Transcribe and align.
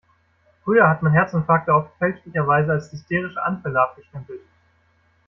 Früher 0.63 0.89
hat 0.89 1.03
man 1.03 1.11
Herzinfarkte 1.13 1.75
oft 1.75 1.95
fälschlicherweise 1.99 2.71
als 2.71 2.91
hysterische 2.91 3.39
Anfälle 3.43 3.79
abgestempelt. 3.79 4.41